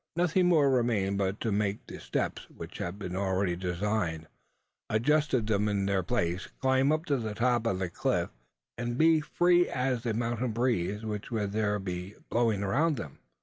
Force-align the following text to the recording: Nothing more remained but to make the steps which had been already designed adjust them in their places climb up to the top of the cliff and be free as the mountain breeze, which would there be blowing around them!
Nothing 0.15 0.47
more 0.47 0.71
remained 0.71 1.19
but 1.19 1.39
to 1.41 1.51
make 1.51 1.85
the 1.85 1.99
steps 1.99 2.49
which 2.49 2.79
had 2.79 2.97
been 2.97 3.15
already 3.15 3.55
designed 3.55 4.27
adjust 4.89 5.45
them 5.45 5.67
in 5.69 5.85
their 5.85 6.01
places 6.01 6.47
climb 6.59 6.91
up 6.91 7.05
to 7.05 7.17
the 7.17 7.35
top 7.35 7.67
of 7.67 7.77
the 7.77 7.87
cliff 7.91 8.31
and 8.79 8.97
be 8.97 9.19
free 9.21 9.69
as 9.69 10.01
the 10.01 10.15
mountain 10.15 10.53
breeze, 10.53 11.05
which 11.05 11.29
would 11.29 11.51
there 11.51 11.77
be 11.77 12.15
blowing 12.31 12.63
around 12.63 12.97
them! 12.97 13.19